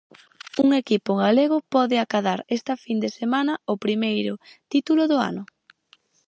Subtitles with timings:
[0.63, 4.33] Un equipo galego pode acadar esta fin de semana o primeiro
[4.73, 5.43] título do ano.